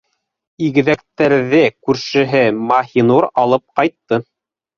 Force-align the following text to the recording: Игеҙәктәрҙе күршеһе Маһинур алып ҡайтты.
Игеҙәктәрҙе 0.67 1.59
күршеһе 1.89 2.41
Маһинур 2.73 3.29
алып 3.45 3.67
ҡайтты. 3.83 4.21